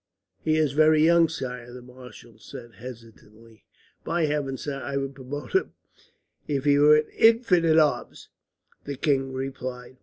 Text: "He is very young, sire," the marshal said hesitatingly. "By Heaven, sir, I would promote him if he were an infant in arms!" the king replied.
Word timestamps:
"He 0.39 0.55
is 0.57 0.71
very 0.71 1.05
young, 1.05 1.29
sire," 1.29 1.71
the 1.71 1.83
marshal 1.83 2.39
said 2.39 2.73
hesitatingly. 2.73 3.65
"By 4.03 4.25
Heaven, 4.25 4.57
sir, 4.57 4.81
I 4.81 4.97
would 4.97 5.13
promote 5.13 5.51
him 5.53 5.73
if 6.47 6.63
he 6.65 6.79
were 6.79 6.95
an 6.97 7.09
infant 7.15 7.65
in 7.65 7.77
arms!" 7.77 8.29
the 8.85 8.95
king 8.97 9.31
replied. 9.31 9.97